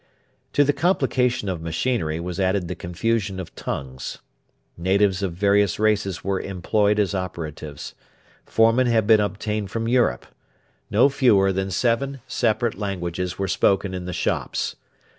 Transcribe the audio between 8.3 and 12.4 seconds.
Foremen had been obtained from Europe. No fewer than seven